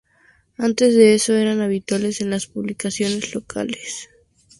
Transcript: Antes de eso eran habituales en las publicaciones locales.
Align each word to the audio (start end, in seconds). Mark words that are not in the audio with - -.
Antes 0.57 0.95
de 0.95 1.13
eso 1.13 1.35
eran 1.35 1.61
habituales 1.61 2.21
en 2.21 2.31
las 2.31 2.47
publicaciones 2.47 3.35
locales. 3.35 4.09